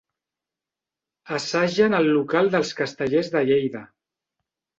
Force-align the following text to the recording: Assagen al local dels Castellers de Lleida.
Assagen 1.37 1.97
al 1.99 2.09
local 2.15 2.49
dels 2.57 2.73
Castellers 2.81 3.31
de 3.37 3.45
Lleida. 3.53 3.85